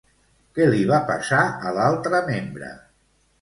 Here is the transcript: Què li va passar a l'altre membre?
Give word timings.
Què 0.53 0.65
li 0.69 0.79
va 0.91 0.97
passar 1.09 1.41
a 1.71 1.75
l'altre 1.77 2.23
membre? 2.31 2.73